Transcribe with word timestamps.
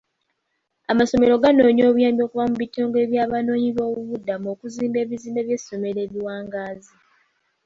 Amasomero 0.91 1.33
ganoonya 1.43 1.85
buyambi 1.95 2.21
okuva 2.23 2.49
mu 2.49 2.55
bitongole 2.63 3.05
by'Abanoonyiboobubudamu 3.11 4.47
okuzimba 4.53 4.97
ebizimbe 5.03 5.41
by'essomero 5.47 5.99
ebiwangaazi. 6.05 6.93